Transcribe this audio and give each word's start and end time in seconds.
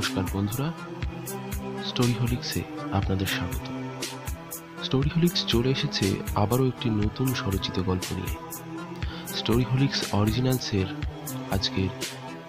নমস্কার, 0.00 0.24
বন্ধুরা। 0.32 0.72
স্টোরি 1.86 2.14
হোলিক্সে 2.20 2.62
আপনাদের 2.92 3.26
স্বাগত। 3.26 3.60
স্টোরি 4.84 5.10
হোলিক্স 5.16 5.46
চলে 5.46 5.70
এসেছে 5.70 6.16
আবারও 6.34 6.66
একটি 6.68 6.90
নতুন 6.90 7.34
স্বরচিত 7.34 7.82
গল্প 7.82 8.12
নিয়ে। 8.12 8.36
স্টোরি 9.26 9.64
হোলিক্স 9.64 10.14
অরিজিনালসের 10.14 10.86
আজকের 11.50 11.88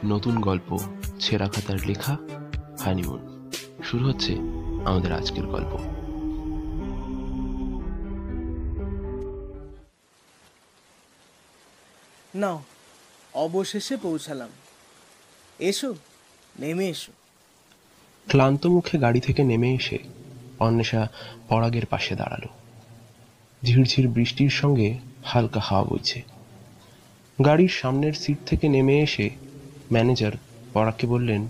নতুন 0.05 0.39
গল্প, 0.39 0.79
ছেঁড়া 1.19 1.49
খাতার 1.49 1.77
লেখা, 1.85 2.17
হানিমুন। 2.79 3.51
শুরু 3.83 4.05
হচ্ছে 4.05 4.33
আমাদের 4.85 5.11
আজকের 5.11 5.45
গল্প। 5.45 5.77
নাও, 12.35 12.63
অবশেষে 13.33 13.97
পৌঁছালাম। 13.97 14.49
এসো, 15.59 15.95
নেমে 16.59 16.89
এসো। 16.89 17.11
ক্লান্ত 18.27 18.63
মুখে 18.65 18.95
গাড়ি 18.97 19.19
থেকে 19.19 19.41
নেমে 19.43 19.69
এসে 19.73 19.97
অন্বেষা 20.59 21.01
পরাগের 21.49 21.85
পাশে 21.85 22.13
দাঁড়াল। 22.15 22.43
ঝিরঝির 23.65 24.07
বৃষ্টির 24.07 24.49
সঙ্গে 24.49 24.89
হালকা 25.25 25.61
হাওয়া 25.63 25.85
বইছে। 25.89 26.19
গাড়ির 27.45 27.73
সামনের 27.79 28.13
সিট 28.13 28.37
থেকে 28.45 28.65
নেমে 28.69 28.95
এসে 29.01 29.29
ম্যানেজার 29.91 30.31
পরাগকে 30.73 31.05
বললেন, 31.07 31.41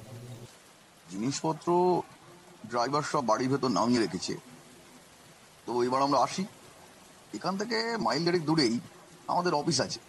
জিনিসপত্র 1.09 1.67
ড্রাইভার 2.69 3.03
সব 3.11 3.23
বাড়ির 3.25 3.49
ভেতর 3.49 3.69
নামিয়ে 3.69 3.99
রেখেছে। 3.99 4.33
তো 5.65 5.71
এবার 5.83 6.01
আমরা 6.01 6.19
আসি। 6.19 6.43
এখান 7.33 7.53
থেকে 7.57 7.77
মাইল 7.97 8.21
দেড়েক 8.25 8.43
দূরেই 8.45 8.75
আমাদের 9.27 9.53
অফিস 9.53 9.77
আছে। 9.81 9.99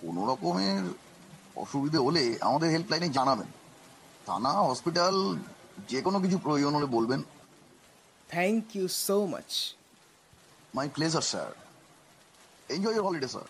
কোনো 0.00 0.20
রকমের 0.30 0.82
অসুবিধে 1.56 1.98
হলে 1.98 2.22
আমাদের 2.40 2.68
হেল্পলাইনে 2.70 3.08
জানাবেন। 3.08 3.48
থানা, 4.26 4.52
হসপিটাল 4.68 5.16
যে 5.88 6.02
কোনো 6.02 6.20
কিছু 6.20 6.38
প্রয়োজন 6.38 6.74
হলে 6.74 6.86
বলবেন। 6.86 7.22
Thank 8.28 8.76
you 8.76 8.88
so 8.88 9.26
much 9.26 9.74
my 10.74 10.88
pleasure 10.94 11.22
sir 11.22 11.52
enjoy 12.68 12.92
your 12.92 13.04
holiday 13.04 13.28
sir 13.28 13.46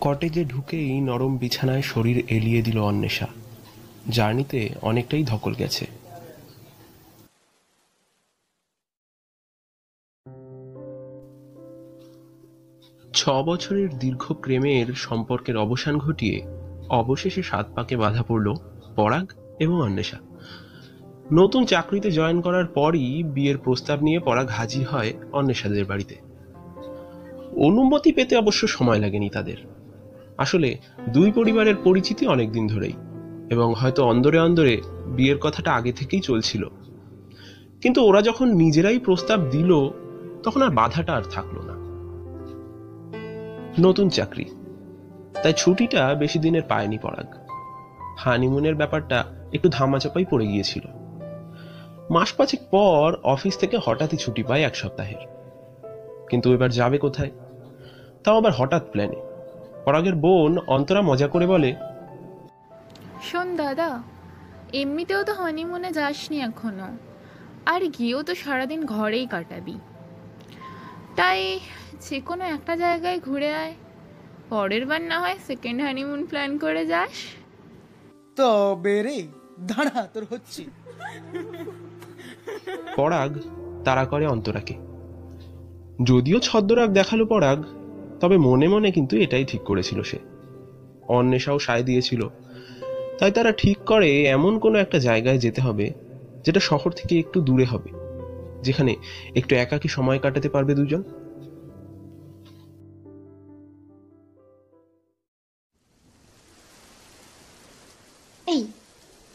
কটেজে 0.00 0.44
ঢুকেই 0.44 1.00
নরম 1.00 1.36
বিছানায় 1.36 1.82
শরীর 1.82 2.24
এলিয়ে 2.28 2.62
দিল 2.62 2.78
অন্বেষা। 2.78 3.26
জার্নিতে 4.08 4.70
অনেকটাই 4.82 5.24
ধকল 5.24 5.54
গেছে। 5.54 5.86
ছ 13.12 13.28
বছরের 13.28 13.98
দীর্ঘ 13.98 14.32
প্রেমের 14.32 14.94
সম্পর্কের 14.94 15.56
অবসান 15.56 15.98
ঘটিয়ে 15.98 16.61
অবশেষে 16.92 17.42
সাত 17.42 17.66
পাকে 17.74 17.96
বাধা 17.96 18.22
পড়ল 18.22 18.54
পরাগ 18.96 19.32
এবং 19.60 19.82
অন্বেষা। 19.82 20.16
নতুন 21.32 21.64
চাকরিতে 21.64 22.10
জয়েন 22.10 22.40
করার 22.40 22.66
পরই 22.66 23.22
বিয়ের 23.22 23.58
প্রস্তাব 23.58 24.02
নিয়ে 24.02 24.18
পরাগ 24.18 24.48
হাজির 24.48 24.86
হয় 24.86 25.12
অন্বেষাদের 25.32 25.84
বাড়িতে। 25.84 26.16
অনুমতি 27.56 28.12
পেতে 28.12 28.36
অবশ্য 28.36 28.66
সময় 28.66 28.98
লাগেনি 28.98 29.28
তাদের। 29.28 29.56
আসলে 30.38 30.78
দুই 31.08 31.32
পরিবারের 31.32 31.76
পরিচিতি 31.76 32.26
অনেক 32.26 32.52
দিন 32.52 32.66
ধরেই, 32.66 32.92
এবং 33.50 33.74
হয়তো 33.74 34.04
অন্দরে 34.04 34.38
অন্দরে 34.38 34.80
বিয়ের 35.06 35.38
কথাটা 35.38 35.72
আগে 35.72 35.92
থেকেই 35.92 36.20
চলছিল। 36.20 36.68
কিন্তু 37.80 38.04
ওরা 38.04 38.22
যখন 38.22 38.54
নিজেরাই 38.54 38.98
প্রস্তাব 38.98 39.40
দিল, 39.50 39.72
তখন 40.42 40.62
আর 40.62 40.70
বাধাটা 40.70 41.12
আর 41.12 41.22
থাকল 41.22 41.58
না। 41.64 41.74
নতুন 43.80 44.08
চাকরি। 44.08 44.44
তাই 45.42 45.52
ছুটিটা 45.56 46.14
বেশি 46.14 46.38
দিনের 46.38 46.62
পায়নি 46.68 46.98
পরাগ। 46.98 47.34
হানিমুনের 48.18 48.74
ব্যাপারটা 48.74 49.24
একটু 49.52 49.68
ধামাচাপাই 49.68 50.24
পড়ে 50.24 50.46
গিয়েছিল। 50.46 50.82
মাস 52.10 52.32
পাঁচেক 52.32 52.60
পর 52.70 53.16
অফিস 53.22 53.58
থেকে 53.58 53.78
হঠাৎই 53.84 54.16
ছুটি 54.16 54.42
পায় 54.42 54.62
এক 54.62 54.76
সপ্তাহের। 54.76 55.22
কিন্তু 56.28 56.52
এবার 56.52 56.70
যাবে 56.70 56.98
কোথায়? 56.98 57.30
তাও 58.24 58.36
আবার 58.36 58.52
হঠাৎ 58.52 58.90
প্ল্যানে। 58.90 59.16
পরাগের 59.84 60.14
বোন 60.14 60.58
অন্তরা 60.66 61.02
মজা 61.02 61.28
করে 61.28 61.46
বলে, 61.46 61.74
শোন 63.22 63.56
দাদা, 63.56 64.02
এমনিতেও 64.72 65.24
তো 65.24 65.32
হানিমুনে 65.32 65.92
যাসনি 65.92 66.40
এখনও। 66.40 66.96
আর 67.66 67.80
গিয়েও 67.80 68.22
তো 68.22 68.34
সারাদিন 68.34 68.86
ঘরেই 68.86 69.26
কাটাবি। 69.26 69.78
তাই 71.16 71.60
যে 72.00 72.20
কোনো 72.20 72.44
একটা 72.44 72.76
জায়গায় 72.76 73.20
ঘুরে 73.20 73.54
আয়। 73.54 73.74
পরের 74.52 74.86
বার 74.86 75.00
না 75.00 75.20
হয় 75.20 75.38
সেকেন্ড 75.46 75.82
হানিমুন 75.82 76.26
প্ল্যান 76.26 76.58
করে 76.58 76.86
যাস। 76.86 77.10
তবে 78.36 79.02
রে 79.02 79.22
দাঁড়া 79.60 80.08
তোর 80.14 80.26
হচ্ছে। 80.30 80.64
পরাগ 82.96 83.38
তারা 83.84 84.04
করে 84.04 84.26
অন্তরাকে। 84.26 84.74
যদিও 86.04 86.38
ছদ্মরাগ 86.38 86.92
দেখাল 86.92 87.24
পরাগ 87.24 87.64
তবে 88.20 88.36
মনে 88.36 88.68
মনে 88.68 88.90
কিন্তু 88.90 89.16
এটাই 89.16 89.44
ঠিক 89.44 89.60
করেছিল 89.60 90.02
সে। 90.02 90.18
অন্বেষাও 91.08 91.58
সায় 91.58 91.82
দিয়েছিল। 91.82 92.28
তাই 93.18 93.32
তারা 93.32 93.52
ঠিক 93.52 93.78
করে 93.78 94.24
এমন 94.24 94.58
কোনো 94.58 94.78
একটা 94.78 94.98
জায়গায় 94.98 95.38
যেতে 95.38 95.60
হবে 95.60 95.92
যেটা 96.44 96.60
শহর 96.60 96.90
থেকে 96.90 97.18
একটু 97.18 97.40
দূরে 97.40 97.64
হবে 97.64 97.90
যেখানে 98.62 98.96
একটু 99.34 99.54
একাকী 99.54 99.88
সময় 99.88 100.18
কাটাতে 100.18 100.48
পারবে 100.48 100.74
দুজন। 100.74 101.02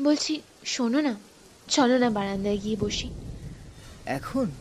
বলছি 0.07 0.41
শোনো 0.65 1.01
না। 1.01 1.15
চলো 1.67 1.97
না 1.97 2.09
বারান্দায় 2.09 2.57
গিয়ে 2.57 2.75
বসি। 2.79 3.09
এখন? 4.05 4.51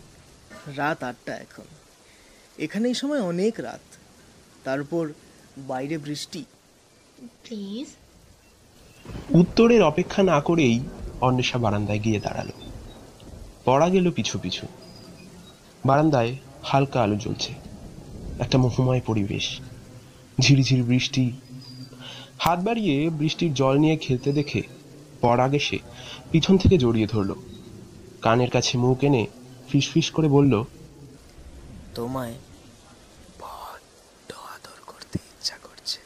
রাত 0.77 1.03
আটটা 1.03 1.37
এখন। 1.37 1.65
এখানে 2.59 2.89
এই 2.89 2.95
সময় 2.95 3.21
অনেক 3.21 3.61
রাত। 3.61 3.97
তারপর 4.65 5.13
বাইরে 5.59 5.99
বৃষ্টি। 5.99 6.45
প্লিজ। 7.21 7.87
উত্তরের 9.31 9.83
অপেক্ষা 9.83 10.23
না 10.23 10.41
করেই 10.41 10.81
অন্বেষা 11.21 11.59
বারান্দায় 11.59 12.01
গিয়ে 12.01 12.21
দাঁড়াল। 12.21 12.49
পড়া 13.65 13.89
গেল 13.89 14.11
পিছু 14.11 14.39
পিছু। 14.39 14.67
বারান্দায় 15.87 16.37
হালকা 16.63 17.03
আলো 17.03 17.17
জ্বলছে। 17.17 17.55
একটা 18.39 18.59
মোহময় 18.59 19.01
পরিবেশ। 19.07 19.61
ঝিরিঝিরি 20.41 20.83
বৃষ্টি। 20.83 21.33
হাত 22.39 22.61
বাড়িয়ে 22.61 23.11
বৃষ্টির 23.11 23.55
জল 23.55 23.79
নিয়ে 23.79 23.97
খেলতে 23.97 24.33
দেখে 24.33 24.76
পরাগ 25.27 25.53
এসে 25.61 25.79
পিছন 26.31 26.55
থেকে 26.63 26.77
জড়িয়ে 26.85 27.09
ধরলো। 27.15 27.37
কানের 28.25 28.51
কাছে 28.51 28.73
মুখ 28.85 28.99
এনে 29.09 29.23
ফিসফিস 29.69 30.07
করে 30.17 30.29
বলল 30.37 30.55
তোমায় 31.95 32.35
আদর 34.55 34.79
করতে 34.91 35.17
ইচ্ছা 35.33 35.57
করছে। 35.65 35.99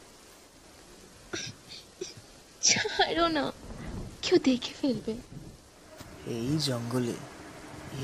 ছাড়ো 2.68 3.26
না 3.36 3.44
কেউ 4.22 4.36
দেখে 4.48 4.72
ফেলবে। 4.80 5.14
এই 6.36 6.50
জঙ্গলে 6.68 7.16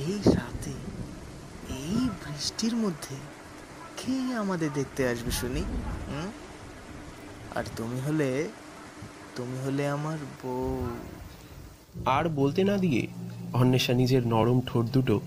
এই 0.05 0.15
রাতে 0.37 0.75
এই 1.81 1.99
বৃষ্টির 2.21 2.75
মধ্যে 2.77 3.17
কে 3.99 4.15
আমাদের 4.43 4.71
দেখতে 4.79 5.03
আসবে 5.13 5.33
শুনি? 5.41 5.63
আর 7.59 7.65
তুমি 7.77 7.99
হলে 8.07 8.29
তুমি 9.37 9.59
হলে 9.65 9.89
আমার 9.89 10.19
বউ। 10.43 10.87
আর 12.05 12.29
বলতে 12.29 12.65
না 12.65 12.77
দিয়ে 12.77 13.07
অন্বেষা 13.53 13.93
নিজের 13.93 14.27
নরম 14.27 14.61
ঠোঁট 14.67 14.87
দুটো 14.87 15.21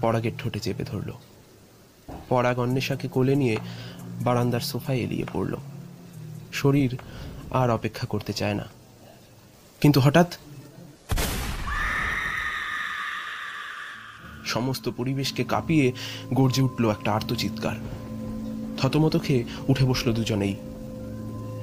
পরাগের 0.00 0.32
ঠোঁটে 0.38 0.58
চেপে 0.58 0.84
ধরল। 0.84 1.12
পরাগ 2.28 2.58
অন্বেষাকে 2.58 3.08
কোলে 3.08 3.36
নিয়ে 3.36 3.56
বারান্দার 4.20 4.60
সোফায় 4.60 4.98
এলিয়ে 4.98 5.24
পড়ল। 5.32 5.54
শরীর 6.52 6.98
আর 7.50 7.70
অপেক্ষা 7.70 8.06
করতে 8.06 8.32
চায় 8.32 8.54
না। 8.54 8.64
কিন্তু 9.80 10.00
হঠাৎ 10.00 10.36
সমস্ত 14.44 14.88
পরিবেশকে 14.88 15.44
কাঁপিয়ে 15.44 15.92
গর্জে 16.34 16.62
উঠল 16.62 16.90
একটা 16.90 17.12
আর্তচিৎকার। 17.12 17.76
থতমত 18.76 19.22
খেয়ে 19.22 19.44
উঠে 19.68 19.84
বসল 19.84 20.12
দুজনেই। 20.12 20.56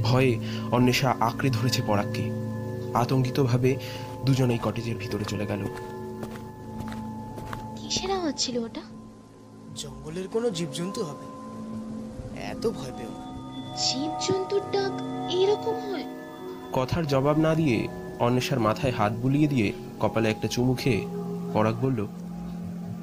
ভয়ে 0.03 0.39
অন্বেষা 0.71 1.15
আঁকড়ে 1.19 1.50
ধরেছে 1.50 1.81
পরাগকে। 1.88 2.31
আতঙ্কিতভাবে 2.94 3.75
দুজনেই 4.25 4.59
কটেজের 4.63 4.95
ভিতরে 4.95 5.25
চলে 5.25 5.45
গেল। 5.45 5.65
কিসের 7.75 8.12
আওয়াজ 8.12 8.33
ছিল 8.38 8.57
ওটা? 8.57 8.81
জঙ্গলের 9.75 10.27
কোনো 10.27 10.50
জীবজন্তু 10.50 11.03
হবে। 11.03 11.36
এত 12.42 12.69
ভয় 12.69 12.92
পেও 12.97 13.09
না। 13.09 13.25
জীব 13.75 14.12
ডাক 14.71 14.92
এরকম 15.31 15.92
হয়? 15.92 16.06
কথার 16.74 17.07
জবাব 17.07 17.38
না 17.38 17.56
দিয়ে 17.56 17.88
অন্বেষার 18.19 18.59
মাথায় 18.59 18.94
হাত 18.94 19.13
বুলিয়ে 19.13 19.48
দিয়ে 19.48 19.74
কপালে 20.00 20.30
একটা 20.30 20.48
চুমু 20.48 20.74
খেয়ে 20.74 21.07
পরাগ 21.53 21.75
বলল 21.81 22.07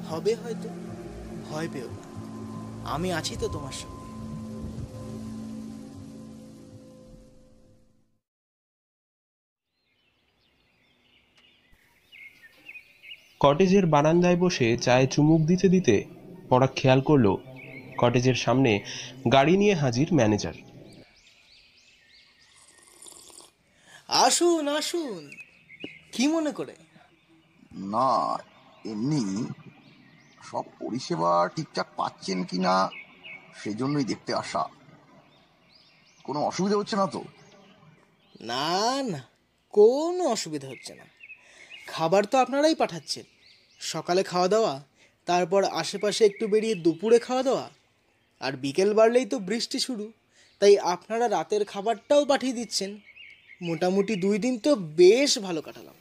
হবে 0.09 0.35
হয়তো। 0.35 0.69
ভয় 1.51 1.67
পেও 1.73 1.85
না। 1.85 2.13
আমি 2.91 3.13
আছি 3.13 3.35
তো 3.39 3.47
তোমার 3.47 3.71
সঙ্গে। 3.71 3.92
কটেজের 13.43 13.85
বারান্দায় 13.85 14.35
বসে 14.35 14.77
চায়ে 14.77 15.07
চুমুক 15.07 15.41
দিতে 15.41 15.69
দিতে 15.69 16.05
পরাগ 16.49 16.69
খেয়াল 16.75 17.01
করল 17.01 17.35
কটেজের 17.97 18.35
সামনে 18.35 18.83
গাড়ি 19.31 19.57
নিয়ে 19.57 19.73
হাজির 19.73 20.13
ম্যানেজার। 20.13 20.53
আসুন 24.07 24.67
আসুন। 24.67 25.31
কি 26.11 26.27
মনে 26.27 26.51
করে? 26.51 26.75
না 27.73 28.37
এমনি 28.85 29.43
সব 30.51 30.63
পরিষেবা 30.79 31.49
ঠিকঠাক 31.55 31.87
পাচ্ছেন 31.95 32.43
কি 32.43 32.59
না 32.59 32.89
সেজন্যই 33.63 34.03
দেখতে 34.03 34.33
আসা। 34.33 34.69
কোনো 36.23 36.43
অসুবিধা 36.43 36.77
হচ্ছে 36.77 36.95
না 36.95 37.07
তো? 37.07 37.23
না 38.41 39.01
না 39.03 39.21
কোনো 39.69 40.23
অসুবিধা 40.27 40.67
হচ্ছে 40.67 40.95
না। 40.95 41.03
খাবার 41.87 42.25
তো 42.25 42.37
আপনারাই 42.37 42.75
পাঠাচ্ছেন। 42.75 43.32
সকালে 43.91 44.23
খাওয়া 44.23 44.47
দাওয়া 44.47 44.83
তারপর 45.25 45.63
আশেপাশে 45.63 46.25
একটু 46.25 46.47
বেরিয়ে 46.47 46.75
দুপুরে 46.75 47.19
খাওয়া 47.19 47.43
দাওয়া। 47.43 47.69
আর 48.41 48.53
বিকেল 48.53 48.93
বাড়লেই 48.93 49.25
তো 49.25 49.39
বৃষ্টি 49.39 49.79
শুরু 49.79 50.11
তাই 50.59 50.77
আপনারা 50.93 51.25
রাতের 51.29 51.65
খাবারটাও 51.65 52.25
পাঠিয়ে 52.25 52.53
দিচ্ছেন। 52.53 52.91
মোটামুটি 53.61 54.15
দুই 54.15 54.37
দিন 54.37 54.59
তো 54.59 54.75
বেশ 54.75 55.39
ভালো 55.39 55.61
কাটালাম। 55.61 55.93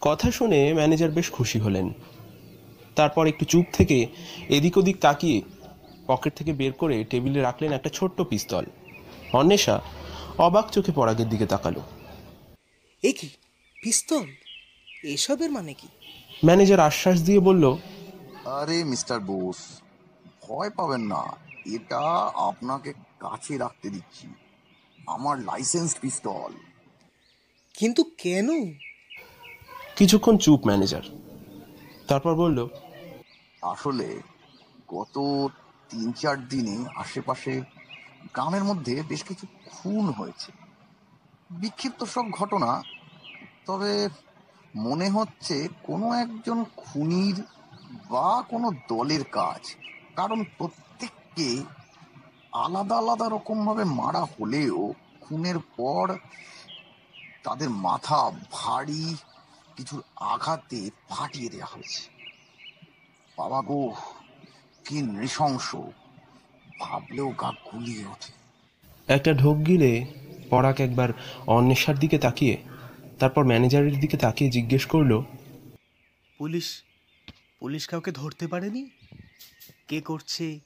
কথা 0.00 0.30
শুনে 0.30 0.74
ম্যানেজার 0.74 1.10
বেশ 1.10 1.30
খুশি 1.30 1.58
হলেন। 1.58 1.86
তারপর 2.96 3.26
একটু 3.26 3.44
চুপ 3.44 3.66
থেকে 3.72 4.06
এদিক 4.48 4.74
ওদিক 4.78 4.96
তাকিয়ে 5.00 5.42
পকেট 6.06 6.32
থেকে 6.34 6.52
বের 6.52 6.72
করে 6.72 7.04
টেবিলে 7.10 7.40
রাখলেন 7.40 7.72
একটা 7.72 7.90
ছোট্ট 7.90 8.18
পিস্তল। 8.22 8.64
অন্বেষা 9.32 9.80
অবাক 10.38 10.66
চোখে 10.70 10.92
পরাগের 10.92 11.28
দিকে 11.28 11.46
তাকালো। 11.46 11.82
এ 13.02 13.12
কি? 13.12 13.28
পিস্তল? 13.82 14.24
এসবের 15.04 15.50
মানে 15.50 15.74
কি? 15.74 15.88
ম্যানেজার 16.44 16.80
আশ্বাস 16.80 17.22
দিয়ে 17.22 17.40
বলল 17.40 17.64
আরে 18.44 18.84
মিস্টার 18.84 19.20
বোস 19.20 19.56
ভয় 20.42 20.70
পাবেন 20.70 21.00
না। 21.00 21.22
এটা 21.66 22.02
আপনাকে 22.48 22.92
কাছে 23.18 23.58
রাখতে 23.58 23.90
দিচ্ছি। 23.90 24.26
আমার 25.06 25.38
লাইসেন্স 25.38 25.96
পিস্তল। 26.00 26.52
কিন্তু 27.74 28.02
কেন? 28.18 28.48
কিছুক্ষণ 29.96 30.36
চুপ 30.36 30.60
ম্যানেজার। 30.66 31.02
তারপর 32.08 32.34
বলল 32.34 32.68
আসলে 33.62 34.20
গত 34.88 35.14
তিন 35.90 36.12
চার 36.12 36.48
দিনে 36.48 36.84
আশেপাশে 36.94 37.60
গ্রামের 38.34 38.64
মধ্যে 38.64 39.02
বেশ 39.08 39.24
কিছু 39.24 39.46
খুন 39.72 40.04
হয়েছে। 40.10 40.52
বিক্ষিপ্ত 41.50 42.04
সব 42.04 42.30
ঘটনা 42.30 42.82
তবে 43.66 44.08
মনে 44.76 45.10
হচ্ছে 45.10 45.68
কোনো 45.82 46.12
একজন 46.12 46.64
খুনির 46.76 47.42
বা 48.10 48.42
কোনো 48.48 48.70
দলের 48.70 49.24
কাজ। 49.24 49.74
কারণ 50.16 50.44
প্রত্যেককে 50.58 51.62
আলাদা 52.52 52.96
আলাদা 52.96 53.28
রকমভাবে 53.28 53.84
মারা 53.84 54.24
হলেও 54.24 54.94
খুনের 55.20 55.58
পর 55.58 56.16
তাদের 57.42 57.70
মাথা 57.70 58.30
ভারী 58.52 59.16
কিছুর 59.76 60.02
আঘাতে 60.16 60.90
ফাটিয়ে 61.08 61.48
দেওয়া 61.48 61.66
হয়েছে। 61.66 62.10
বাবা 63.38 63.62
গো, 63.62 63.92
কি 64.84 65.02
নৃশংস। 65.02 65.76
ভাবলেও 66.80 67.28
গা 67.28 67.50
গুলিয়ে 67.50 68.06
ওঠে। 68.06 68.32
একটা 69.12 69.32
ঢোক 69.32 69.66
গিলে 69.66 70.06
পরাগ 70.50 70.80
একবার 70.80 71.08
অন্বেষার 71.46 71.98
দিকে 71.98 72.18
তাকিয়ে 72.18 72.56
তারপর 73.22 73.44
ম্যানেজারের 73.44 74.00
দিকে 74.00 74.16
তাকিয়ে 74.16 74.50
জিজ্ঞেস 74.50 74.86
করল 74.86 75.22
পুলিশ 76.38 76.82
পুলিশ 77.60 77.88
কাউকে 77.88 78.12
ধরতে 78.12 78.46
পারেনি? 78.46 78.90
কে 79.88 80.00
করছে? 80.00 80.60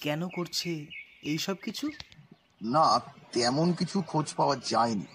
কেন 0.00 0.28
করছে? 0.28 0.86
এই 1.22 1.38
সব 1.38 1.54
কিছু? 1.54 1.90
না 2.62 3.00
তেমন 3.32 3.72
কিছু 3.72 4.02
খোঁজ 4.02 4.34
পাওয়া 4.34 4.56
যায়নি। 4.64 5.06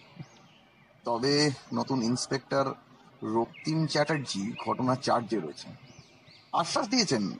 তবে 1.03 1.51
নতুন 1.73 2.03
ইন্সপেক্টর 2.03 2.73
রক্তিম 3.23 3.87
চ্যাটার্জি 3.87 4.53
ঘটনা 4.65 4.95
চার্জে 4.95 5.39
রয়েছেন। 5.39 5.71
আশ্বাস 6.53 6.89
দিয়েছেন 6.89 7.31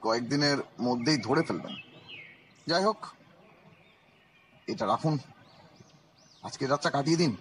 কয়েকদিনের 0.00 0.58
মধ্যেই 0.80 1.16
ধরে 1.16 1.42
ফেলবেন। 1.42 1.74
যাই 2.66 2.84
হোক 2.84 3.06
এটা 4.66 4.86
রাখুন। 4.86 5.18
আজকে 6.42 6.66
রাতটা 6.66 6.90
কাটিয়ে 6.90 7.16
দিন। 7.16 7.36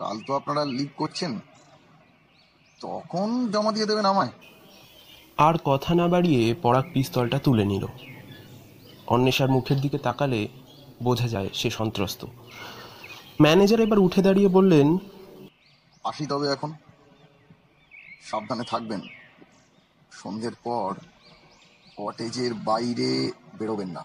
কাল 0.00 0.16
তো 0.26 0.34
আপনারা 0.36 0.64
লিভ 0.64 0.88
করছেন। 0.96 1.40
তখন 2.80 3.50
জমা 3.52 3.72
দিয়ে 3.72 3.86
দেবেন 3.86 4.04
আমায়। 4.04 4.32
আর 5.36 5.54
কথা 5.64 5.94
না 5.94 6.08
বাড়িয়ে 6.08 6.54
পরাগ 6.62 6.86
পিস্তলটা 6.94 7.38
তুলে 7.38 7.64
নিল। 7.64 7.84
অন্বেষার 9.06 9.50
মুখের 9.50 9.78
দিকে 9.80 9.98
তাকালে 9.98 10.48
বোঝা 11.02 11.28
যায় 11.28 11.48
সে 11.54 11.70
সন্ত্রস্ত। 11.70 12.26
ম্যানেজার 13.40 13.80
এবার 13.80 13.98
উঠে 13.98 14.22
দাঁড়িয়ে 14.22 14.48
বললেন 14.48 14.98
আসি 16.04 16.24
তবে 16.26 16.46
এখন। 16.48 16.70
সাবধানে 18.22 18.64
থাকবেন। 18.68 19.00
সন্ধ্যের 20.12 20.56
পর 20.64 20.90
কটেজের 21.96 22.54
বাইরে 22.54 23.32
বেরোবেন 23.58 23.88
না। 23.88 24.02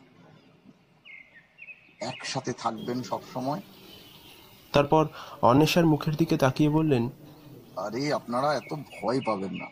একসাথে 1.99 2.51
থাকবেন 2.53 2.97
সব 3.03 3.21
সময় 3.33 3.61
তারপর 4.75 5.03
অন্বেষার 5.41 5.85
মুখের 5.85 6.15
দিকে 6.15 6.37
তাকিয়ে 6.37 6.69
বললেন 6.69 7.03
আরে 7.77 8.13
আপনারা 8.13 8.49
এত 8.55 8.71
ভয় 8.93 9.19
পাবেন 9.25 9.53
না। 9.53 9.67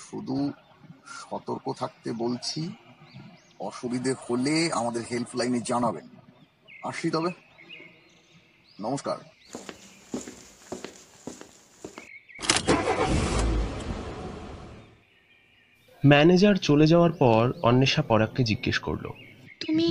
শুধু 0.00 0.36
সতর্ক 1.20 1.66
থাকতে 1.72 2.08
বলছি 2.12 2.60
অসুবিধে 3.60 4.12
হলে 4.24 4.54
আমাদের 4.72 5.02
হেল্পলাইনে 5.10 5.60
জানাবেন। 5.60 6.06
আসি 6.82 7.10
তবে। 7.10 7.30
নমস্কার। 8.80 9.18
ম্যানেজার 16.02 16.56
চলে 16.58 16.86
যাওয়ার 16.86 17.12
পর 17.12 17.42
অন্বেষা 17.62 18.02
পরাগকে 18.02 18.42
জিজ্ঞেস 18.44 18.78
করল 18.78 19.04
তুমি 19.60 19.86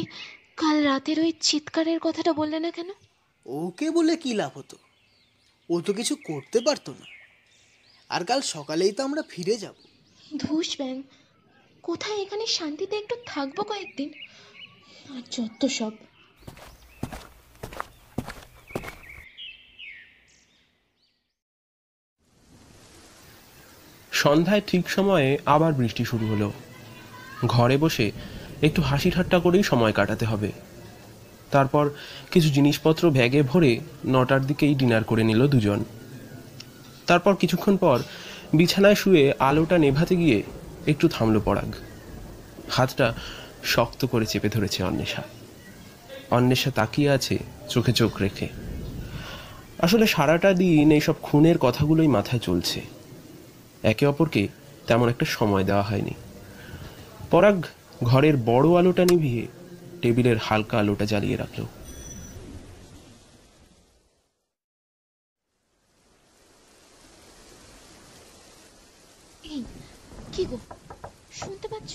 কাল 0.57 0.77
রাতের 0.83 1.17
ওই 1.19 1.31
চিৎকারের 1.41 2.00
কথাটা 2.00 2.31
বললে 2.33 2.60
না 2.60 2.72
কেন? 2.72 2.89
ওকে 3.45 3.91
বলে 3.91 4.17
কি 4.17 4.33
লাভ 4.33 4.57
হতো? 4.57 4.77
ও 5.69 5.81
তো 5.81 5.93
কিছু 5.93 6.15
করতে 6.15 6.59
পারতো 6.59 6.91
না। 6.91 7.05
আর 8.09 8.25
কাল 8.25 8.41
সকালেই 8.41 8.91
তো 8.91 9.03
আমরা 9.03 9.21
ফিরে 9.29 9.57
যাব। 9.57 9.73
ধুস 10.38 10.77
ব্যাং 10.77 11.03
কোথায় 11.81 12.21
এখানে 12.21 12.47
শান্তিতে 12.47 12.97
একটু 12.97 13.15
থাকব 13.25 13.63
কয়েকদিন? 13.63 14.13
আর 15.17 15.21
যত 15.31 15.65
সব। 15.65 15.91
সন্ধ্যায় 24.12 24.62
ঠিক 24.67 24.89
সময়ে 24.89 25.38
আবার 25.45 25.73
বৃষ্টি 25.73 26.05
শুরু 26.05 26.27
হলো। 26.27 26.53
ঘরে 27.45 27.77
বসে 27.77 28.12
একটু 28.62 28.81
হাসি 28.81 29.12
ঠাট্টা 29.12 29.39
করেই 29.39 29.63
সময় 29.63 29.93
কাটাতে 29.93 30.25
হবে। 30.25 30.51
তারপর 31.55 31.86
কিছু 32.31 32.50
জিনিসপত্র 32.50 33.03
ব্যাগে 33.12 33.41
ভরে 33.51 33.72
নটার 34.05 34.41
দিকেই 34.50 34.74
ডিনার 34.75 35.03
করে 35.03 35.24
নিল 35.24 35.41
দুজন। 35.48 35.79
তারপর 37.07 37.33
কিছুক্ষণ 37.36 37.75
পর 37.77 37.98
বিছানায় 38.53 38.98
শুয়ে 39.01 39.24
আলোটা 39.39 39.77
নেভাতে 39.77 40.13
গিয়ে 40.15 40.39
একটু 40.88 41.05
থামলো 41.07 41.39
পরাগ। 41.39 41.69
হাতটা 42.69 43.07
শক্ত 43.63 44.01
করে 44.05 44.25
চেপে 44.25 44.50
ধরেছে 44.50 44.79
অন্বেষা। 44.83 45.24
অন্বেষা 46.31 46.72
তাকিয়ে 46.72 47.10
আছে 47.10 47.36
চোখে 47.69 47.93
চোখ 47.93 48.13
রেখে। 48.22 48.48
আসলে 49.79 50.05
সারাটা 50.07 50.51
দিন 50.53 50.88
এইসব 50.91 51.15
খুনের 51.22 51.57
কথাগুলোই 51.57 52.10
মাথায় 52.17 52.41
চলছে। 52.48 52.79
একে 53.83 54.05
অপরকে 54.05 54.43
তেমন 54.88 55.07
একটা 55.10 55.25
সময় 55.38 55.63
দেওয়া 55.63 55.86
হয়নি। 55.89 56.13
পরাগ 57.31 57.57
ঘরের 58.03 58.36
বড় 58.38 58.67
আলোটা 58.79 59.03
নিভিয়ে 59.05 59.43
টেবিলের 60.03 60.38
হালকা 60.38 60.75
আলোটা 60.79 61.05
জ্বালিয়ে 61.05 61.38
রাখল। 61.38 61.62
এই 69.43 69.63
কি 70.33 70.45
গো? 70.45 70.57
শুনতে 71.31 71.67
পাচ্ছ? 71.67 71.91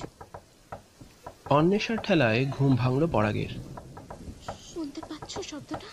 অন্বেষার 1.50 1.96
ঠেলায় 1.96 2.40
ঘুম 2.46 2.76
ভাঙল 2.76 3.06
পরাগের। 3.06 3.52
শুনতে 4.74 5.00
পাচ্ছ 5.00 5.32
শব্দটা? 5.40 5.88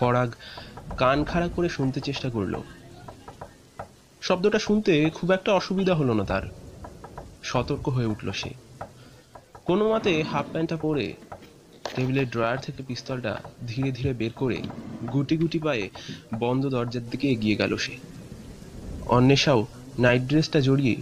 পরাগ 0.00 0.30
কান 0.96 1.24
খাড়া 1.24 1.48
করে 1.48 1.68
শুনতে 1.68 2.00
চেষ্টা 2.00 2.30
করল। 2.30 2.54
শব্দটা 4.22 4.58
শুনতে 4.58 5.10
খুব 5.10 5.28
একটা 5.30 5.50
অসুবিধা 5.52 5.94
হলো 5.94 6.12
না 6.14 6.24
তার। 6.24 6.42
সতর্ক 7.42 7.88
হয়ে 7.88 8.06
উঠল 8.06 8.28
সে। 8.32 8.50
কোনো 9.64 9.84
মতে 9.92 10.22
হাফ 10.22 10.46
প্যান্টটা 10.52 10.76
পরে 10.76 11.12
টেবিলের 11.94 12.30
ড্রয়ার 12.30 12.58
থেকে 12.58 12.82
পিস্তলটা 12.82 13.32
ধীরে 13.66 13.90
ধীরে 13.92 14.12
বের 14.12 14.30
করে 14.36 14.58
গুটি 15.12 15.36
গুটি 15.36 15.58
পায়ে 15.58 15.90
বন্ধ 16.38 16.66
দরজার 16.66 17.10
দিকে 17.10 17.26
এগিয়ে 17.28 17.56
গেল 17.56 17.76
সে। 17.76 17.94
অন্বেষাও 19.06 19.66
নাইট 19.98 20.22
ড্রেসটা 20.22 20.60
জড়িয়ে 20.60 20.96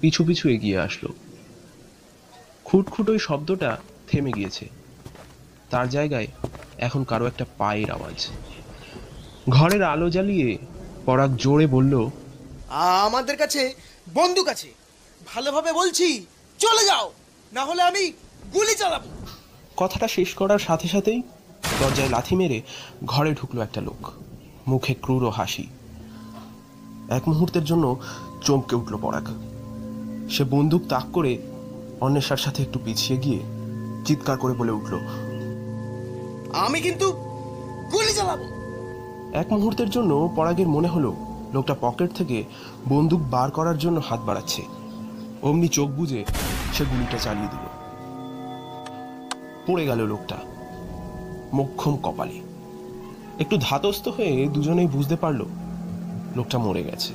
পিছু 0.00 0.24
পিছু 0.24 0.48
এগিয়ে 0.48 0.78
আসলো। 0.78 1.12
খুটখুট 2.64 3.10
ওই 3.10 3.18
শব্দটা 3.18 3.70
থেমে 4.08 4.32
গিয়েছে। 4.32 4.68
তার 5.70 5.88
জায়গায় 5.88 6.26
এখন 6.78 7.04
কারও 7.04 7.26
একটা 7.26 7.44
পায়ের 7.58 7.90
আওয়াজ। 7.90 8.28
ঘরের 9.48 9.82
আলো 9.82 10.10
জ্বালিয়ে 10.10 10.58
পরাগ 11.06 11.36
জোরে 11.36 11.66
বলল 11.66 11.94
আমাদের 13.06 13.36
কাছে 13.36 13.74
বন্দুক 14.14 14.48
আছে। 14.48 14.68
ভালোভাবে 15.26 15.72
বলছি, 15.72 16.26
চলে 16.58 16.84
যাও। 16.84 17.12
না 17.52 17.64
হলে 17.64 17.82
আমি 17.82 18.12
গুলি 18.54 18.74
চালাবো। 18.74 19.08
কথাটা 19.76 20.08
শেষ 20.08 20.34
করার 20.34 20.58
সাথে 20.58 20.88
সাথেই 20.88 21.22
দরজায় 21.80 22.08
লাথি 22.08 22.36
মেরে 22.36 22.62
ঘরে 23.04 23.34
ঢুকলো 23.34 23.60
একটা 23.60 23.80
লোক। 23.80 24.10
মুখে 24.68 24.94
ক্রূর 24.94 25.30
হাসি। 25.30 25.66
এক 27.08 27.28
মুহূর্তের 27.28 27.64
জন্য 27.64 27.96
চমকে 28.42 28.76
উঠল 28.76 28.96
পরাগ। 28.96 29.26
সে 30.30 30.44
বন্দুক 30.44 30.82
তাক 30.88 31.04
করে 31.12 31.38
অন্বেষার 32.00 32.36
সাথে 32.36 32.62
একটু 32.62 32.78
পিছিয়ে 32.84 33.20
গিয়ে 33.20 33.40
চিৎকার 34.04 34.38
করে 34.38 34.54
বলে 34.54 34.70
উঠল 34.70 34.94
আমি 36.54 36.80
কিন্তু 36.80 37.12
গুলি 37.92 38.12
চালাবো। 38.14 38.44
এক 39.32 39.52
মুহূর্তের 39.52 39.90
জন্য 39.90 40.32
পরাগের 40.36 40.68
মনে 40.68 40.88
হলো 40.88 41.16
লোকটা 41.52 41.74
পকেট 41.80 42.10
থেকে 42.14 42.44
বন্দুক 42.88 43.20
বার 43.20 43.50
করার 43.50 43.78
জন্য 43.78 44.02
হাত 44.08 44.20
বাড়াচ্ছে। 44.20 44.62
অমনি 45.42 45.68
চোখ 45.68 45.88
বুজে 45.88 46.24
সে 46.74 46.84
গুলিটা 46.84 47.18
চালিয়ে 47.18 47.48
দিল। 47.48 47.64
পড়ে 49.66 49.86
গেল 49.86 50.00
লোকটা 50.06 50.36
মোক্ষম 51.52 51.96
কপালে। 51.96 52.40
একটু 53.38 53.58
ধাতস্থ 53.60 54.08
হয়ে 54.08 54.48
দুজনেই 54.48 54.86
বুঝতে 54.86 55.16
পারল 55.16 55.44
লোকটা 56.36 56.58
মরে 56.58 56.82
গেছে। 56.82 57.12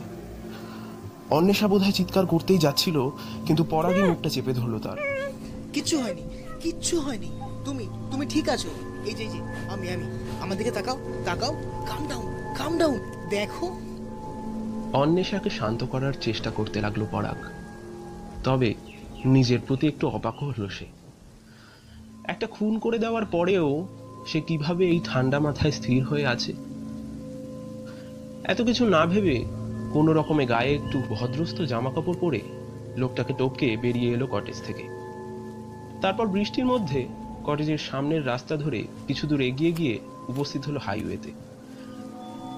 অন্বেষা 1.29 1.67
বোধহয় 1.67 1.91
চিৎকার 1.91 2.25
করতেই 2.25 2.57
যাচ্ছিল 2.57 3.09
কিন্তু 3.45 3.63
পরাগই 3.63 4.03
মুখটা 4.09 4.29
চেপে 4.29 4.53
ধরলো 4.53 4.79
তার। 4.79 4.97
কিচ্ছু 5.73 5.95
হয়নি 5.99 6.23
কিচ্ছু 6.61 6.99
হয়নি। 6.99 7.29
তুমি 7.65 7.87
তুমি 8.11 8.25
ঠিক 8.25 8.49
আছো? 8.49 8.69
এই 9.05 9.13
যে 9.13 9.25
আমি 9.73 9.89
আমি 9.89 10.05
আমার 10.41 10.57
দিকে 10.57 10.71
তাকাও 10.71 10.97
তাকাও। 11.25 11.53
কাম 11.87 12.07
ডাউন 12.09 12.25
কাম 12.57 12.77
ডাউন 12.77 12.99
দেখো। 13.29 13.67
অন্বেষাকে 14.93 15.49
শান্ত 15.49 15.83
করার 15.83 16.13
চেষ্টা 16.21 16.49
করতে 16.51 16.81
লাগল 16.81 17.05
পরাগ। 17.11 17.62
তবে 18.43 18.73
নিজের 19.25 19.59
প্রতি 19.67 19.87
একটু 19.87 20.07
অবাক 20.07 20.43
হলো 20.43 20.69
সে। 20.69 20.85
একটা 22.23 22.47
খুন 22.47 22.79
করে 22.79 22.99
দেওয়ার 22.99 23.25
পরেও 23.25 23.87
সে 24.27 24.41
কীভাবে 24.41 24.87
এই 24.87 24.99
ঠান্ডা 25.03 25.39
মাথায় 25.39 25.71
স্থির 25.71 26.03
হয়ে 26.03 26.27
আছে? 26.27 26.53
এত 28.43 28.61
কিছু 28.61 28.85
না 28.85 29.05
ভেবে 29.05 29.45
কোনো 29.93 30.13
রকমে 30.13 30.45
গায়ে 30.45 30.75
একটু 30.75 31.03
ভদ্রস্ত 31.09 31.61
জামা 31.61 31.91
কাপড় 31.93 32.15
পরে 32.19 32.41
লোকটাকে 32.97 33.33
টপকে 33.33 33.77
বেরিয়ে 33.77 34.11
এলো 34.11 34.27
কটেজ 34.27 34.61
থেকে। 34.63 34.83
তারপর 36.01 36.27
বৃষ্টির 36.27 36.65
মধ্যে 36.65 37.07
কটেজের 37.43 37.77
সামনের 37.77 38.27
রাস্তা 38.27 38.55
ধরে 38.55 38.87
কিছু 39.07 39.27
দূর 39.27 39.41
এগিয়ে 39.41 39.71
গিয়ে 39.71 39.99
উপস্থিত 40.27 40.65
হলো 40.65 40.79
হাইওয়েতে। 40.79 41.31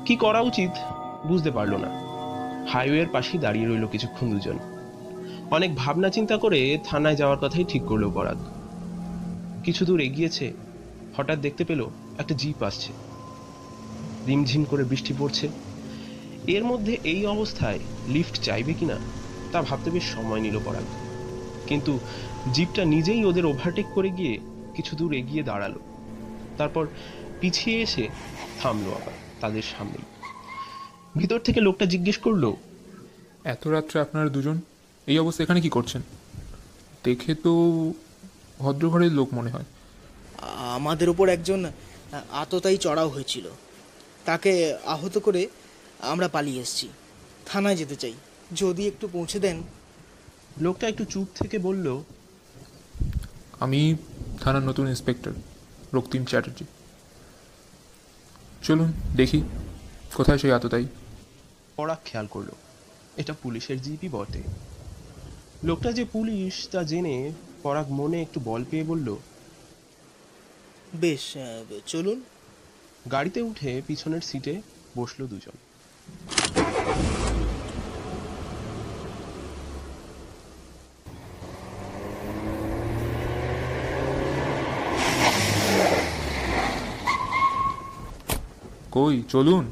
কি 0.05 0.15
করা 0.15 0.39
উচিত 0.39 0.71
বুঝতে 1.27 1.51
পারল 1.51 1.75
না। 1.75 1.89
হাইওয়ের 2.67 3.07
পাশেই 3.11 3.41
দাঁড়িয়ে 3.41 3.67
রইল 3.67 3.87
কিছুক্ষণ 3.87 4.29
দুজন। 4.29 4.74
অনেক 5.51 5.75
ভাবনা 5.75 6.09
চিন্তা 6.09 6.37
করে 6.37 6.79
থানায় 6.83 7.15
যাওয়ার 7.15 7.39
কথাই 7.41 7.63
ঠিক 7.63 7.83
করল 7.83 8.09
পরাগ 8.09 8.37
কিছু 9.63 9.85
দূর 9.85 9.99
এগিয়েছে, 9.99 10.53
হঠাৎ 11.17 11.39
দেখতে 11.39 11.63
পেল 11.63 11.85
একটা 12.17 12.35
জিপ 12.35 12.63
আসছে। 12.63 12.91
রিমঝিম 14.27 14.63
করে 14.63 14.83
বৃষ্টি 14.83 15.13
পড়ছে। 15.17 15.47
এর 16.47 16.63
মধ্যে 16.63 16.97
এই 17.03 17.25
অবস্থায় 17.25 17.79
লিফট 18.07 18.35
চাইবে 18.35 18.73
কিনা, 18.73 18.97
তা 19.51 19.61
ভাবতে 19.61 19.91
বেশ 19.91 20.03
সময় 20.03 20.41
নিল 20.41 20.59
পরাগ 20.65 20.83
কিন্তু 21.67 21.99
জিপটা 22.53 22.85
নিজেই 22.85 23.25
ওদের 23.25 23.45
ওভারটেক 23.45 23.85
করে 23.93 24.09
গিয়ে 24.09 24.39
কিছু 24.75 24.95
দূর 24.95 25.13
এগিয়ে 25.13 25.43
দাঁড়াল। 25.43 25.73
তারপর 26.57 26.87
পিছিয়ে 27.39 27.81
এসে 27.81 28.07
থামলো 28.61 28.91
আবার 28.91 29.13
তাদের 29.41 29.61
সামনেই। 29.61 30.05
ভিতর 31.17 31.39
থেকে 31.39 31.61
লোকটা 31.61 31.85
জিজ্ঞেস 31.85 32.17
করল, 32.17 32.53
এত 33.43 33.67
রাত্রে 33.67 33.99
আপনারা 33.99 34.29
দুজন 34.29 34.59
এই 35.11 35.17
অবস্থা 35.19 35.41
এখানে 35.43 35.61
কি 35.61 35.69
করছেন? 35.69 36.01
দেখে 37.03 37.31
তো 37.45 37.53
ভদ্রঘরের 38.59 39.11
লোক 39.11 39.27
মনে 39.33 39.49
হয়। 39.49 39.67
আমাদের 40.77 41.07
উপর 41.09 41.25
একজন 41.29 41.59
আততাই 42.41 42.77
চড়াও 42.77 43.09
হয়েছিল। 43.09 43.45
তাকে 44.25 44.51
আহত 44.85 45.15
করে 45.17 45.41
আমরা 46.11 46.27
পালিয়ে 46.27 46.61
এসেছি। 46.61 46.87
থানায় 47.45 47.75
যেতে 47.75 47.95
চাই। 47.95 48.13
যদি 48.61 48.83
একটু 48.87 49.07
পৌঁছে 49.07 49.39
দেন। 49.39 49.57
লোকটা 50.65 50.85
একটু 50.87 51.03
চুপ 51.05 51.27
থেকে 51.35 51.57
বলল 51.59 51.87
আমি 53.59 53.81
থানার 54.41 54.63
নতুন 54.69 54.85
ইন্সপেক্টর 54.93 55.33
রক্তিম 55.93 56.25
চ্যাটার্জি। 56.25 56.65
চলুন 58.63 58.89
দেখি 59.19 59.39
কোথায় 60.17 60.39
সেই 60.41 60.51
আততাই 60.57 60.85
পড়া 61.77 61.95
খেয়াল 62.05 62.27
করল 62.27 62.49
এটা 63.21 63.33
পুলিশের 63.43 63.77
জিপি 63.81 64.07
বটে। 64.09 64.41
লোকটা 65.69 65.91
যে 65.97 66.03
পুলিশ 66.13 66.53
তা 66.71 66.81
জেনে 66.91 67.15
পরাগ 67.63 67.87
মনে 67.99 68.17
একটু 68.21 68.39
বল 68.43 68.61
পেয়ে 68.69 68.89
বলল 68.91 69.07
বেশ 71.03 71.25
চলুন। 71.91 72.17
গাড়িতে 73.13 73.39
উঠে 73.49 73.71
পিছনের 73.87 74.23
সিটে 74.29 74.55
বসল 74.97 75.19
দুজন। 75.31 75.55
কই 88.95 89.15
চলুন। 89.33 89.65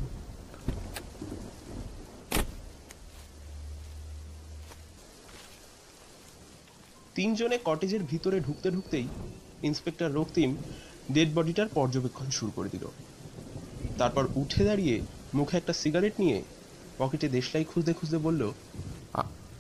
তিনজনে 7.16 7.60
কটেজের 7.66 8.04
ভিতরে 8.04 8.40
ঢুকতে 8.40 8.72
ঢুকতেই 8.72 9.08
ইন্সপেক্টর 9.64 10.12
রক্তিম 10.12 10.56
ডেড 11.12 11.34
বডিটার 11.34 11.68
পর্যবেক্ষণ 11.68 12.30
শুরু 12.30 12.52
করে 12.52 12.70
দিল। 12.70 12.88
তারপর 13.98 14.28
উঠে 14.36 14.64
দাঁড়িয়ে 14.66 15.02
মুখে 15.34 15.58
একটা 15.58 15.74
সিগারেট 15.74 16.14
নিয়ে 16.20 16.44
পকেটে 16.98 17.28
দেশলাই 17.30 17.64
খুঁজতে 17.64 17.94
খুঁজতে 17.94 18.18
বলল 18.18 18.52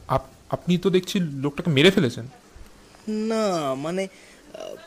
আপ- 0.07 0.19
আপনি 0.49 0.77
তো 0.77 0.89
দেখছি 0.89 1.19
লোকটাকে 1.19 1.71
মেরে 1.71 1.91
ফেলেছেন। 1.91 2.27
না 3.09 3.75
মানে 3.75 4.07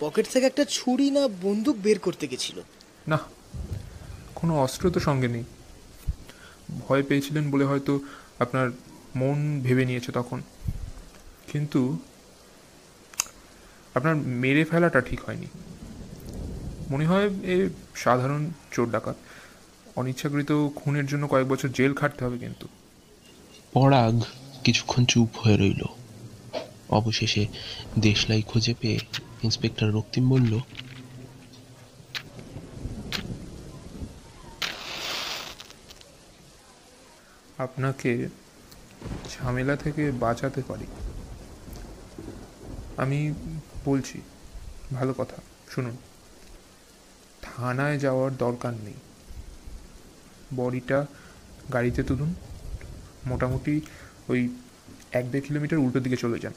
পকেট 0.00 0.26
থেকে 0.32 0.46
একটা 0.46 0.64
ছুরি 0.64 1.10
না 1.10 1.28
বন্দুক 1.28 1.76
বের 1.82 1.98
করতে 1.98 2.28
গেছিল। 2.28 2.60
না 3.08 3.18
কোনো 4.34 4.60
অস্ত্র 4.60 4.90
তো 4.90 5.00
সঙ্গে 5.00 5.28
নেই। 5.28 5.44
ভয় 6.88 7.02
পেয়েছিলেন 7.02 7.50
বলে 7.50 7.64
হয়তো 7.64 8.00
আপনার 8.38 8.70
মন 9.16 9.60
ভেবে 9.62 9.84
নিয়েছে 9.84 10.12
তখন। 10.12 10.42
কিন্তু 11.52 11.98
আপনার 13.96 14.16
মেরে 14.16 14.64
ফেলাটা 14.64 15.00
ঠিক 15.00 15.20
হয়নি। 15.20 15.46
মনে 16.90 17.06
হয় 17.06 17.26
এ 17.26 17.68
সাধারণ 17.94 18.50
চোর 18.72 18.90
ডাকাত। 18.90 19.16
অনিচ্ছাকৃত 19.96 20.52
খুনের 20.76 21.06
জন্য 21.06 21.28
কয়েক 21.28 21.48
বছর 21.48 21.68
জেল 21.68 21.94
খাটতে 21.94 22.24
হবে 22.24 22.38
কিন্তু। 22.38 22.68
পরাগ 23.72 24.14
কিছুক্ষণ 24.64 25.04
চুপ 25.04 25.30
হয়ে 25.36 25.56
রইল। 25.56 25.82
অবশেষে 26.90 27.46
দেশলাই 27.98 28.42
খুঁজে 28.42 28.74
পেয়ে 28.80 28.98
ইন্সপেক্টর 29.42 29.88
রক্তিম 29.92 30.24
বলল 30.30 30.60
আপনাকে 37.58 38.28
ঝামেলা 39.30 39.76
থেকে 39.76 40.10
বাঁচাতে 40.10 40.62
পারি। 40.68 40.86
আমি 42.96 43.34
বলছি, 43.86 44.20
ভালো 44.92 45.14
কথা, 45.18 45.42
শুনুন। 45.68 45.96
থানায় 47.42 47.98
যাওয়ার 47.98 48.36
দরকার 48.36 48.72
নেই। 48.74 48.94
বডিটা 50.56 51.06
গাড়িতে 51.72 52.02
তুলুন। 52.02 52.34
মোটামুটি 53.26 53.80
ওই 54.28 54.48
এক 55.12 55.30
দেড় 55.30 55.46
কিলোমিটার 55.46 55.78
উল্টো 55.78 56.00
দিকে 56.00 56.16
চলে 56.16 56.38
যান। 56.38 56.52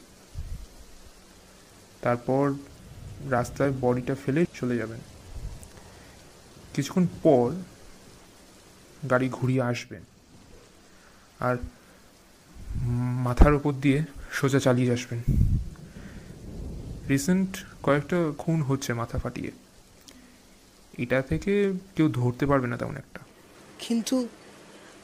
তারপর 2.01 2.53
রাস্তায় 3.29 3.71
বডিটা 3.81 4.15
ফেলে 4.25 4.45
চলে 4.53 4.77
যাবেন। 4.77 4.99
কিছুক্ষণ 6.73 7.07
পর 7.23 7.51
গাড়ি 9.09 9.29
ঘুরিয়ে 9.29 9.61
আসবেন। 9.61 10.03
আর 11.39 11.57
মাথার 13.23 13.53
উপর 13.53 13.73
দিয়ে 13.73 14.03
সোজা 14.31 14.59
চালিয়ে 14.59 14.93
আসবেন। 14.93 15.48
রিসেন্ট 17.09 17.57
কয়েকটা 17.83 18.31
খুন 18.37 18.61
হচ্ছে 18.61 18.93
মাথা 18.93 19.17
ফাটিয়ে। 19.17 19.51
এটা 20.97 21.21
থেকে 21.21 21.73
কেউ 21.95 22.09
ধরতে 22.09 22.45
পারবে 22.45 22.67
না 22.67 22.77
তেমন 22.77 22.97
একটা। 22.97 23.19
কিন্তু 23.79 24.27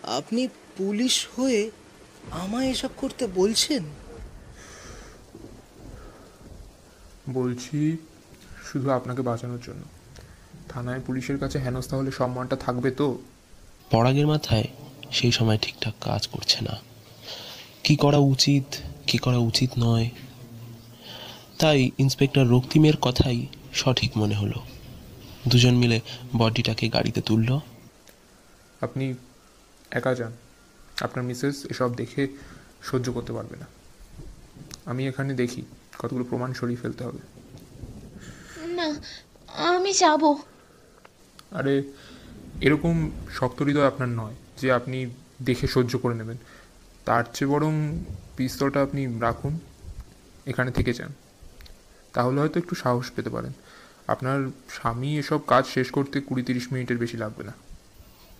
আপনি 0.03 0.47
পুলিশ 0.77 1.27
হয়ে 1.35 1.71
আমায় 2.31 2.69
এসব 2.69 2.89
করতে 2.97 3.27
বলছেন? 3.27 3.83
বলছি 7.29 7.97
শুধু 8.71 8.89
আপনাকে 8.89 9.21
বাঁচানোর 9.21 9.59
জন্য। 9.67 9.83
থানায় 10.69 10.99
পুলিশের 10.99 11.39
কাছে 11.39 11.59
হেনস্থা 11.59 11.97
হলে 11.97 12.11
সম্মানটা 12.11 12.55
থাকবে 12.55 12.91
তো? 12.91 13.21
পরাগের 13.91 14.27
মাথায় 14.27 14.67
সেই 15.11 15.31
সময় 15.31 15.57
ঠিকঠাক 15.57 15.93
কাজ 16.01 16.27
করছে 16.27 16.61
না। 16.61 16.81
কি 17.83 17.95
করা 17.95 18.17
উচিত 18.17 18.63
কি 19.07 19.17
করা 19.17 19.37
উচিত 19.37 19.69
নয় 19.77 20.09
তাই 21.59 21.91
ইন্সপেক্টর 21.97 22.47
রক্তিমের 22.47 22.97
কথাই 22.97 23.47
সঠিক 23.73 24.17
মনে 24.17 24.35
হলো। 24.35 24.63
দুজন 25.47 25.75
মিলে 25.75 26.01
বডিটাকে 26.37 26.89
গাড়িতে 26.89 27.21
তুলল। 27.21 27.59
আপনি 28.81 29.13
একা 29.91 30.15
যান। 30.15 30.31
আপনার 31.01 31.25
মিসেস 31.25 31.65
এসব 31.65 31.95
দেখে 31.95 32.27
সহ্য 32.83 33.11
করতে 33.11 33.33
পারবে 33.33 33.57
না। 33.57 33.65
আমি 34.85 35.07
এখানে 35.07 35.33
দেখি 35.33 35.61
কতগুলো 35.99 36.23
প্রমাণ 36.23 36.53
সরিয়ে 36.53 36.77
ফেলতে 36.81 37.03
হবে। 37.03 37.19
না 38.67 38.95
আমি 39.47 39.93
যাব। 39.93 40.35
আরে 41.51 41.83
এরকম 42.61 43.11
শক্ত 43.31 43.61
হৃদয় 43.61 43.87
আপনার 43.87 44.09
নয় 44.09 44.33
যে 44.61 44.71
আপনি 44.71 45.07
দেখে 45.41 45.67
সহ্য 45.67 45.97
করে 45.97 46.15
নেবেন। 46.15 46.37
তার 47.05 47.23
চেয়ে 47.33 47.51
বরং 47.51 48.03
পিস্তলটা 48.37 48.81
আপনি 48.81 49.19
রাখুন। 49.19 49.59
এখানে 50.45 50.71
থেকে 50.71 50.93
যান। 50.93 51.13
তাহলে 52.15 52.37
হয়তো 52.41 52.57
একটু 52.59 52.73
সাহস 52.75 53.05
পেতে 53.15 53.29
পারেন। 53.29 53.53
আপনার 54.07 54.37
স্বামী 54.69 55.11
এসব 55.17 55.39
কাজ 55.47 55.63
শেষ 55.73 55.87
করতে 55.91 56.15
কুড়ি 56.27 56.43
তিরিশ 56.43 56.65
মিনিটের 56.71 56.97
বেশি 56.97 57.17
লাগবে 57.17 57.43
না। 57.43 57.53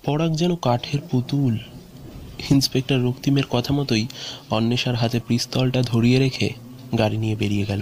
পরাগ 0.03 0.31
যেন 0.41 0.51
কাঠের 0.55 1.01
পুতুল। 1.11 1.55
ইন্সপেক্টর 2.51 2.99
রক্তিমের 3.07 3.47
কথা 3.49 3.71
মতোই 3.73 4.05
অন্বেষার 4.49 4.95
হাতে 4.95 5.19
পিস্তলটা 5.27 5.81
ধরিয়ে 5.81 6.19
রেখে 6.19 6.49
গাড়ি 6.97 7.17
নিয়ে 7.17 7.35
বেরিয়ে 7.35 7.65
গেল। 7.65 7.81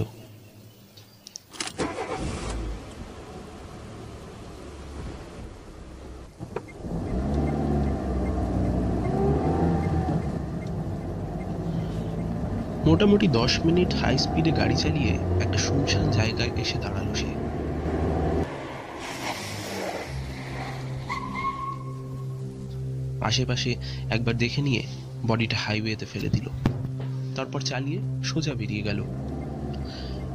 মোটামুটি 12.94 13.28
দশ 13.28 13.60
মিনিট 13.66 13.94
হাই 13.94 14.18
স্পিডে 14.18 14.52
গাড়ি 14.52 14.76
চালিয়ে 14.76 15.14
একটা 15.42 15.58
শুনশান 15.58 16.12
জায়গায় 16.12 16.50
এসে 16.56 16.78
দাঁড়াল 16.80 17.14
সে। 17.14 17.26
আশেপাশে 23.26 23.76
একবার 24.10 24.38
দেখে 24.38 24.62
নিয়ে 24.62 24.84
বডিটা 25.28 25.58
হাইওয়েতে 25.58 26.06
ফেলে 26.06 26.30
দিল। 26.30 26.50
তারপর 27.36 27.62
চালিয়ে 27.62 28.00
সোজা 28.24 28.54
বেরিয়ে 28.54 28.82
গেল। 28.82 29.04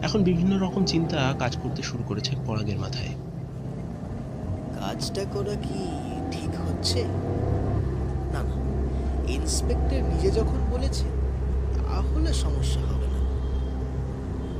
এখন 0.02 0.24
বিভিন্ন 0.24 0.58
রকম 0.62 0.84
চিন্তা 0.84 1.34
কাজ 1.38 1.56
করতে 1.62 1.82
শুরু 1.82 2.02
করেছে 2.08 2.36
পরাগের 2.46 2.78
মাথায়। 2.78 3.14
কাজটা 4.80 5.24
করা 5.24 5.54
কি 5.54 5.80
ঠিক 6.32 6.52
হচ্ছে? 6.68 7.04
না 8.32 8.42
না 8.42 8.54
ইন্সপেক্টর 9.32 10.00
নিজে 10.14 10.30
যখন 10.30 10.58
বলেছে 10.70 11.17
তাহলে 11.88 12.34
সমস্যা 12.34 12.80
হবে 12.80 13.06
না। 13.06 13.20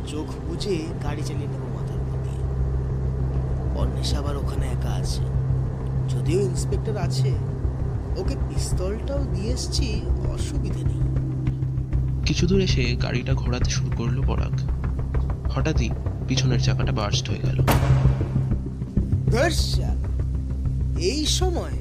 চোখ 0.09 0.49
বুঝে 0.49 0.77
গাড়ি 1.03 1.23
চালিয়ে 1.23 1.49
নেব 1.49 1.65
মাথার 1.75 2.01
দিয়ে। 2.23 2.43
অন্বেষ 3.79 4.15
আবার 4.15 4.37
ওখানে 4.37 4.67
একা 4.67 4.89
আছে। 4.89 5.21
যদিও 6.09 6.41
ইন্সপেক্টর 6.41 6.97
আছে 6.97 7.33
ওকে 8.17 8.37
পিস্তলটাও 8.49 9.25
দিয়ে 9.35 9.53
এসছি 9.53 10.03
অসুবিধে 10.35 10.83
নেই। 10.85 11.01
কিছু 12.27 12.47
দূর 12.47 12.61
এসে 12.61 12.97
গাড়িটা 12.97 13.35
ঘোরাতে 13.35 13.71
শুরু 13.71 13.91
করল 13.97 14.23
পরাগ 14.27 14.55
হঠাৎই 15.51 15.91
পিছনের 16.29 16.61
চাকাটা 16.63 16.93
বার্স্ট 16.93 17.31
হয়ে 17.31 17.39
গেল। 17.39 17.59
এই 20.99 21.27
সময়? 21.27 21.79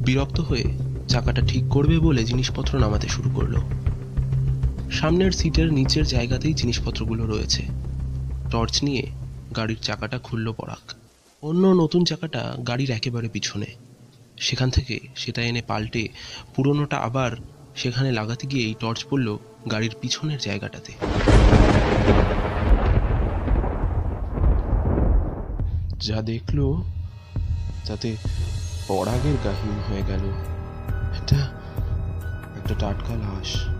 বিরক্ত 0.00 0.40
হয়ে 0.40 0.64
চাকাটা 1.08 1.42
ঠিক 1.48 1.64
করবে 1.70 1.98
বলে 1.98 2.24
জিনিসপত্র 2.24 2.78
নামাতে 2.78 3.08
শুরু 3.08 3.30
করল। 3.34 3.56
সামনের 4.92 5.32
সিটের 5.32 5.72
নিচের 5.72 6.04
জায়গাতেই 6.04 6.54
জিনিসপত্রগুলো 6.54 7.26
রয়েছে। 7.26 7.62
টর্চ 8.50 8.82
নিয়ে 8.82 9.06
গাড়ির 9.56 9.76
চাকাটা 9.82 10.18
খুলল 10.18 10.52
পরাগ 10.52 10.92
অন্য 11.42 11.66
নতুন 11.66 12.04
চাকাটা 12.04 12.56
গাড়ির 12.66 12.90
একেবারে 12.90 13.28
পিছনে। 13.28 13.66
সেখান 14.38 14.70
থেকে 14.70 15.00
সেটা 15.16 15.42
এনে 15.42 15.62
পাল্টে 15.62 16.08
পুরনোটা 16.54 16.96
আবার 16.96 17.30
সেখানে 17.76 18.12
লাগাতে 18.12 18.46
গিয়েই 18.46 18.74
টর্চ 18.80 19.04
পড়ল 19.10 19.38
গাড়ির 19.70 19.94
পিছনের 20.00 20.38
জায়গাটাতে। 20.38 20.92
যা 26.00 26.22
দেখল, 26.22 26.82
তাতে 27.86 28.16
পরাগের 28.88 29.36
কাহিনী 29.44 29.80
হয়ে 29.88 30.02
গেল। 30.08 30.24
এটা 31.16 31.40
একটা 32.58 32.74
টাটকা 32.78 33.14
লাশ। 33.14 33.71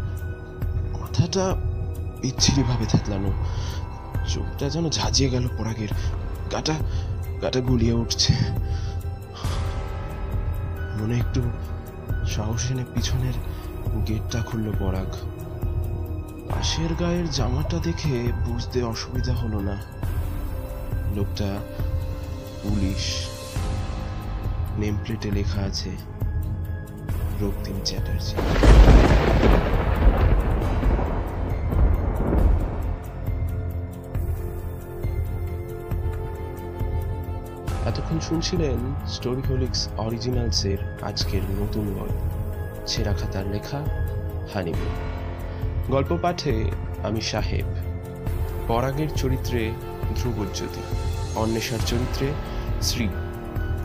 মাথাটা 1.12 1.46
বিচ্ছিরি 2.22 2.62
ভাবে 2.62 2.86
থেতলানো 2.86 3.30
চোখটা 4.28 4.66
যেন 4.68 4.84
ঝাঁঝিয়ে 4.88 5.28
গেল 5.30 5.44
পরাগের। 5.58 5.92
গাটা 6.52 6.76
গাটা 7.42 7.60
গুলিয়ে 7.60 7.92
উঠছে। 7.92 8.32
মনে 10.98 11.14
একটু 11.18 11.40
সাহস 12.26 12.64
এনে 12.70 12.84
পিছনের 12.94 13.36
গেটটা 14.08 14.38
খুলল 14.42 14.66
পরাগ। 14.80 15.10
পাশের 16.48 16.92
গায়ের 17.00 17.26
জামাটা 17.30 17.78
দেখে 17.78 18.12
বুঝতে 18.46 18.78
অসুবিধা 18.82 19.32
হলো 19.32 19.60
না। 19.60 19.76
লোকটা 21.16 21.48
পুলিশ। 22.62 23.04
নেম 24.78 24.94
প্লেটে 25.04 25.30
লেখা 25.30 25.60
আছে, 25.60 25.90
রক্তিম 27.40 27.76
চ্যাটার্জি। 27.84 28.36
এতক্ষণ 37.86 38.20
শুনছিলেন 38.20 39.06
স্টোরি 39.06 39.42
হোলিক্স 39.48 39.88
অরিজিনালসের 39.98 41.04
আজকের 41.04 41.42
নতুন 41.42 41.94
গল্প। 41.94 42.20
ছেঁড়া 42.86 43.12
খাতার 43.12 43.46
লেখা 43.46 43.84
হানিমুন 44.54 44.92
গল্প 45.90 46.18
পাঠে 46.22 46.70
আমি 47.04 47.20
সাহেব। 47.20 47.66
পরাগের 48.68 49.08
চরিত্রে 49.16 49.72
ধ্রুবজ্যোতি। 50.16 50.80
অন্বেষার 51.36 51.78
চরিত্রে 51.86 52.26
শ্রী। 52.82 53.08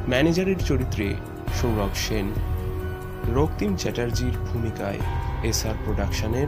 ম্যানেজারের 0.07 0.59
চরিত্রে 0.59 1.15
সৌরভ 1.61 1.89
সেন। 1.95 2.33
রক্তিম 3.35 3.75
চ্যাটার্জির 3.75 4.37
ভূমিকায় 4.53 4.99
এস 5.43 5.65
আর 5.65 5.73
প্রোডাকশনের 5.85 6.47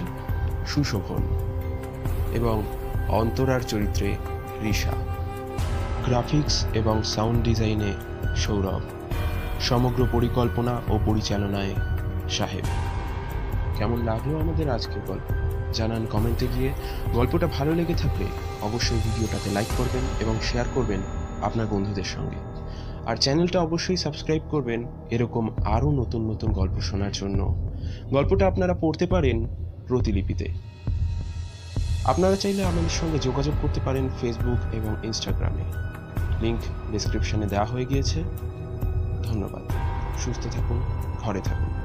সুশোভন। 0.67 1.23
এবং 2.33 2.63
অন্তরার 3.07 3.61
চরিত্রে 3.61 4.15
রিশা। 4.63 5.08
গ্রাফিক্স 6.05 6.65
এবং 6.73 7.03
সাউন্ড 7.03 7.43
ডিজাইনে 7.43 7.93
সৌরভ। 8.35 8.81
সমগ্র 9.59 10.07
পরিকল্পনা 10.11 10.81
ও 10.89 10.99
পরিচালনায় 11.05 11.73
সাহেব। 12.29 12.65
কেমন 13.77 14.03
লাগল 14.03 14.35
আমাদের 14.41 14.69
আজকের 14.69 15.01
গল্প? 15.07 15.33
জানান 15.73 16.05
কমেন্টে 16.05 16.47
গিয়ে। 16.55 16.73
গল্পটা 17.13 17.47
ভালো 17.47 17.75
লেগে 17.75 17.93
থাকলে 17.93 18.25
অবশ্যই 18.61 18.97
ভিডিওটাতে 18.97 19.49
লাইক 19.49 19.67
করবেন 19.77 20.01
এবং 20.19 20.35
শেয়ার 20.43 20.65
করবেন 20.75 20.99
আপনার 21.41 21.67
বন্ধুদের 21.67 22.03
সঙ্গে। 22.03 22.35
আর 23.05 23.15
চ্যানেলটা 23.15 23.59
অবশ্যই 23.59 23.97
সাবস্ক্রাইব 23.97 24.41
করবেন 24.49 24.85
এরকম 25.09 25.49
আরও 25.65 25.91
নতুন 25.91 26.31
নতুন 26.31 26.51
গল্প 26.51 26.79
শোনার 26.79 27.11
জন্য। 27.13 27.71
গল্পটা 28.09 28.47
আপনারা 28.47 28.73
পড়তে 28.73 29.05
পারেন 29.05 29.47
প্রতিলিপিতে। 29.87 30.47
আপনারা 32.05 32.35
চাইলে 32.35 32.63
আমাদের 32.63 32.89
সঙ্গে 32.89 33.19
যোগাযোগ 33.19 33.53
করতে 33.61 33.79
পারেন 33.85 34.09
ফেসবুক 34.21 34.75
এবং 34.75 34.95
ইনস্টাগ্রামে 35.03 35.88
লিংক 36.41 36.59
ডিসক্রিপশনে 36.91 37.47
দেওয়া 37.47 37.65
হয়ে 37.65 37.85
গিয়েছে। 37.85 38.23
ধন্যবাদ। 39.23 39.61
সুস্থ 40.17 40.47
থাকুন 40.51 40.81
ঘরে 41.21 41.41
থাকুন। 41.41 41.78